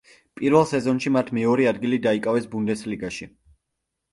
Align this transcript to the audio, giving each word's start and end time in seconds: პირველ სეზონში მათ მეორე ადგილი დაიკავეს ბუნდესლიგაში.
პირველ 0.39 0.63
სეზონში 0.69 1.11
მათ 1.17 1.29
მეორე 1.39 1.67
ადგილი 1.73 1.99
დაიკავეს 2.07 2.49
ბუნდესლიგაში. 2.55 3.29